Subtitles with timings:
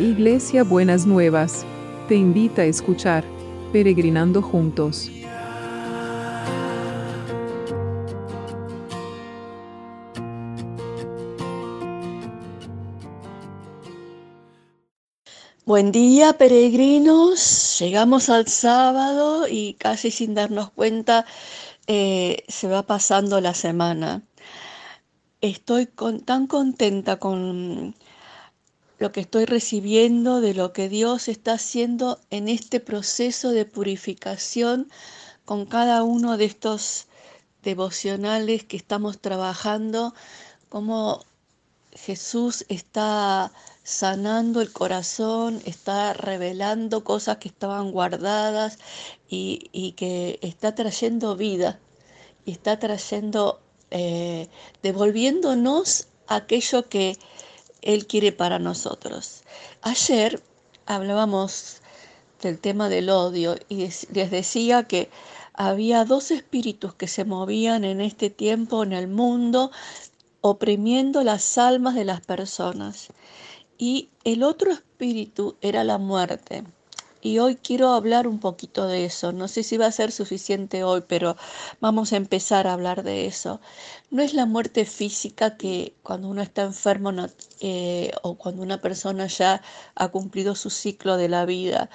[0.00, 1.66] Iglesia Buenas Nuevas,
[2.08, 3.22] te invita a escuchar
[3.70, 5.10] Peregrinando Juntos.
[15.66, 17.76] Buen día, peregrinos.
[17.78, 21.26] Llegamos al sábado y casi sin darnos cuenta
[21.86, 24.22] eh, se va pasando la semana.
[25.42, 25.90] Estoy
[26.24, 27.94] tan contenta con
[29.00, 34.90] lo que estoy recibiendo, de lo que Dios está haciendo en este proceso de purificación
[35.46, 37.06] con cada uno de estos
[37.62, 40.14] devocionales que estamos trabajando,
[40.68, 41.24] como
[41.92, 43.50] Jesús está
[43.82, 48.78] sanando el corazón, está revelando cosas que estaban guardadas
[49.30, 51.80] y, que está trayendo vida
[52.44, 53.60] y está trayendo,
[53.90, 54.48] eh,
[54.82, 57.16] devolviéndonos aquello que
[57.82, 59.42] Él quiere para nosotros.
[59.82, 60.42] Ayer
[60.86, 61.80] hablábamos
[62.42, 65.10] del tema del odio y les decía que
[65.52, 69.70] había dos espíritus que se movían en este tiempo en el mundo
[70.40, 73.08] oprimiendo las almas de las personas.
[73.76, 76.64] Y el otro espíritu era la muerte.
[77.22, 79.32] Y hoy quiero hablar un poquito de eso.
[79.32, 81.36] No sé si va a ser suficiente hoy, pero
[81.80, 83.60] vamos a empezar a hablar de eso.
[84.10, 87.12] No es la muerte física que cuando uno está enfermo
[87.60, 89.62] eh, o cuando una persona ya
[89.94, 91.90] ha cumplido su ciclo de la vida,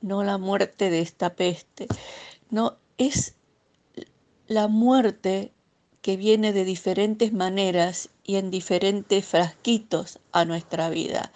[0.00, 1.88] no la muerte de esta peste.
[2.50, 3.34] No, es
[4.46, 5.52] la muerte
[6.02, 11.32] que viene de diferentes maneras y en diferentes frasquitos a nuestra vida.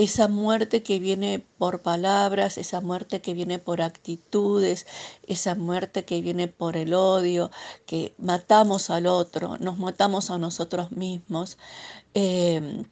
[0.00, 4.86] Esa muerte que viene por palabras, esa muerte que viene por actitudes,
[5.26, 7.50] esa muerte que viene por el odio,
[7.84, 11.58] que matamos al otro, nos matamos a nosotros mismos.
[12.14, 12.86] Em,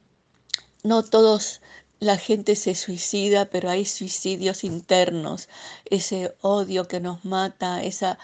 [0.83, 1.61] no todos
[1.99, 5.49] la gente se suicida, pero hay suicidios internos,
[5.85, 8.19] ese odio que nos mata, esa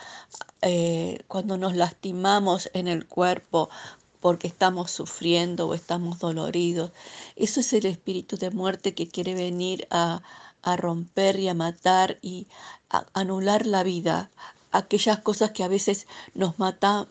[0.61, 3.69] eh, cuando nos lastimamos en el cuerpo
[4.25, 6.89] porque estamos sufriendo o estamos doloridos.
[7.35, 10.23] Eso es el espíritu de muerte que quiere venir a,
[10.63, 12.47] a romper y a matar y
[12.89, 14.31] a anular la vida,
[14.71, 17.07] aquellas cosas que a veces nos matan,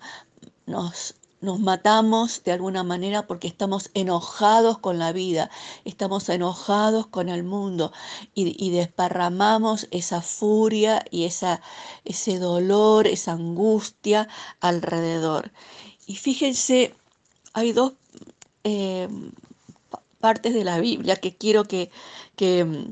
[0.67, 5.51] nos nos matamos de alguna manera porque estamos enojados con la vida,
[5.85, 7.93] estamos enojados con el mundo
[8.35, 11.61] y, desparramamos esa furia y esa,
[12.05, 14.27] ese dolor, esa angustia
[14.61, 15.53] alrededor.
[16.07, 16.95] Y fíjense,
[17.55, 17.95] hay dos
[18.65, 19.09] eh,
[20.21, 21.91] partes de la Biblia que quiero que,
[22.37, 22.91] que mm,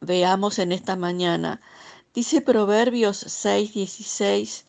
[0.00, 1.60] veamos en esta mañana.
[2.14, 4.66] Dice Proverbios 6, 16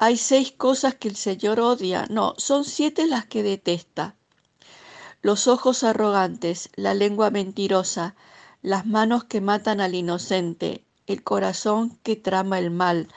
[0.00, 2.06] hay seis cosas que el Señor odia.
[2.08, 4.14] No, son siete las que detesta.
[5.22, 8.14] Los ojos arrogantes, la lengua mentirosa,
[8.62, 13.08] las manos que matan al inocente, el corazón que trama el mal,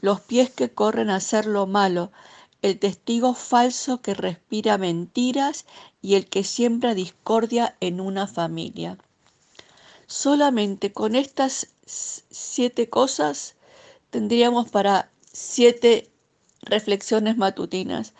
[0.00, 2.10] los pies que corren a hacer lo malo,
[2.62, 5.66] el testigo falso que respira mentiras
[6.02, 8.98] y el que siembra discordia en una familia.
[10.06, 13.54] Solamente con estas siete cosas
[14.10, 16.10] tendríamos para siete
[16.62, 18.12] reflexiones matutinas,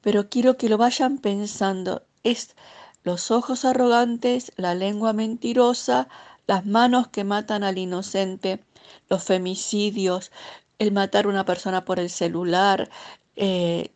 [0.00, 2.02] pero quiero que lo vayan pensando.
[2.22, 2.54] Es
[3.02, 6.08] los ojos arrogantes, la lengua mentirosa,
[6.46, 8.62] las manos que matan al inocente,
[9.08, 10.32] los femicidios,
[10.78, 12.90] el matar a una persona por el celular,
[13.40, 13.90] eh,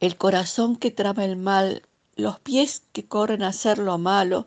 [0.00, 1.82] el corazón que trama el mal,
[2.14, 4.46] los pies que corren a hacer lo malo,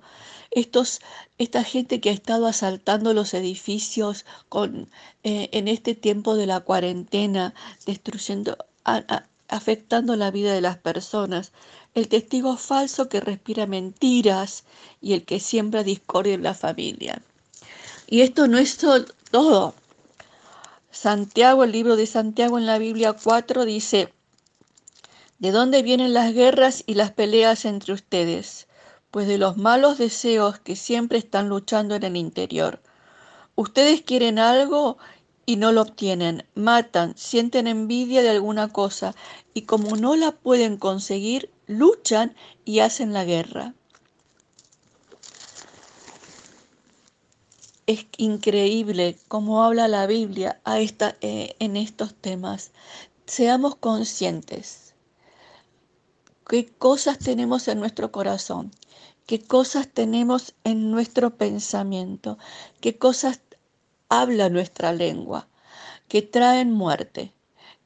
[0.51, 1.01] estos,
[1.39, 4.87] esta gente que ha estado asaltando los edificios con,
[5.23, 7.55] eh, en este tiempo de la cuarentena,
[7.87, 8.55] destruyendo,
[9.47, 11.51] afectando la vida de las personas,
[11.95, 14.63] el testigo falso que respira mentiras
[15.01, 17.19] y el que siembra discordia en la familia.
[18.05, 18.77] Y esto no es
[19.31, 19.73] todo.
[20.99, 24.11] Santiago, el libro de Santiago en la Biblia 4 dice,
[25.37, 28.67] ¿de dónde vienen las guerras y las peleas entre ustedes?
[29.11, 32.81] pues de los malos deseos que siempre están luchando en el interior.
[33.55, 34.97] Ustedes quieren algo
[35.45, 39.13] y no lo obtienen, matan, sienten envidia de alguna cosa
[39.53, 42.35] y como no la pueden conseguir, luchan
[42.65, 43.75] y hacen la guerra.
[47.87, 52.71] Es increíble cómo habla la Biblia a esta, eh, en estos temas.
[53.25, 54.93] Seamos conscientes
[56.47, 58.71] qué cosas tenemos en nuestro corazón
[59.27, 62.39] qué cosas tenemos en nuestro pensamiento,
[62.79, 63.41] qué cosas
[64.09, 65.49] habla nuestra lengua,
[66.07, 67.33] que traen muerte,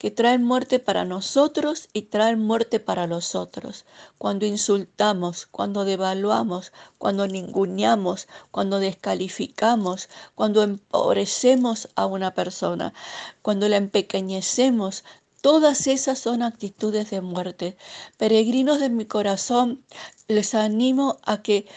[0.02, 3.86] que traen muerte para nosotros y traen muerte para los otros.
[4.18, 12.96] Cuando insultamos, cuando devaluamos, cuando ninguneamos, cuando descalificamos, cuando empobrecemos a una persona,
[13.44, 15.04] cuando la empequeñecemos,
[15.42, 17.76] Todas esas son actitudes de muerte.
[18.18, 19.84] Peregrinos de mi corazón,
[20.28, 21.68] les animo a que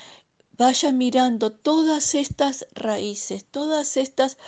[0.56, 4.38] vayan mirando todas estas raíces, todas estas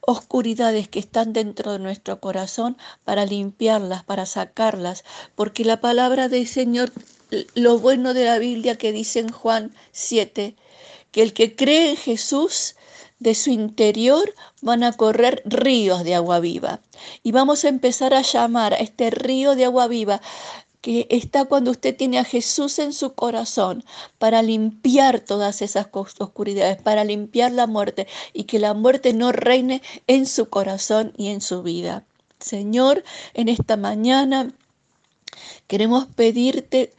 [0.00, 5.04] oscuridades que están dentro de nuestro corazón para limpiarlas, para sacarlas,
[5.34, 6.92] porque la palabra del Señor,
[7.54, 10.56] lo bueno de la Biblia que dice en Juan 7,
[11.12, 12.74] que el que cree en Jesús,
[13.22, 16.80] de su interior van a correr ríos de agua viva.
[17.22, 20.20] Y vamos a empezar a llamar a este río de agua viva
[20.82, 23.84] que está cuando usted tiene a Jesús en su corazón
[24.18, 29.80] para limpiar todas esas oscuridades, para limpiar la muerte y que la muerte no reine
[30.08, 32.04] en su corazón y en su vida.
[32.40, 34.52] Señor, en esta mañana
[35.68, 36.92] queremos pedirte,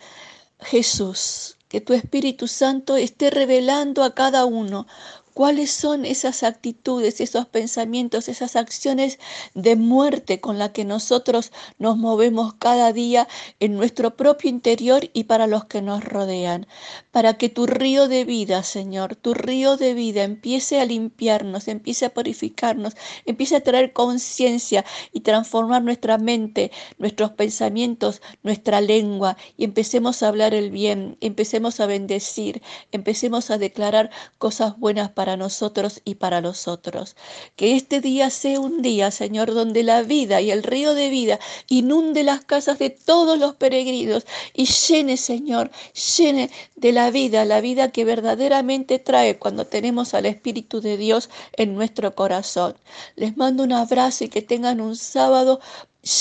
[0.62, 4.88] Jesús, que tu Espíritu Santo esté revelando a cada uno
[5.34, 9.20] cuáles son esas actitudes, esos pensamientos, esas acciones
[9.54, 13.28] de muerte con las que nosotros nos movemos cada día
[13.60, 16.68] en nuestro propio interior y para los que nos rodean.
[17.12, 22.06] Para que tu río de vida, Señor, tu río de vida empiece a limpiarnos, empiece
[22.06, 22.96] a purificarnos,
[23.26, 30.28] empiece a traer conciencia y transformar nuestra mente, nuestros pensamientos, nuestra lengua y empecemos a
[30.28, 36.16] hablar el bien, empecemos a bendecir, empecemos a declarar cosas buenas para para nosotros y
[36.16, 37.16] para los otros.
[37.56, 41.40] Que este día sea un día, Señor, donde la vida y el río de vida
[41.70, 45.72] inunde las casas de todos los peregrinos y llene, Señor,
[46.18, 51.30] llene de la vida, la vida que verdaderamente trae cuando tenemos al Espíritu de Dios
[51.54, 52.76] en nuestro corazón.
[53.16, 55.62] Les mando un abrazo y que tengan un sábado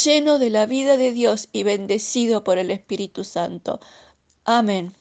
[0.04, 3.80] lleno de la vida de Dios y bendecido por el Espíritu Santo.
[4.44, 4.94] Amén.